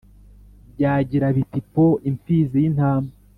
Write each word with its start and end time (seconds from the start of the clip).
Byagira 0.73 1.27
biti 1.35 1.59
po 1.71 1.85
!-Imfizi 2.05 2.57
y'intama. 2.63 3.09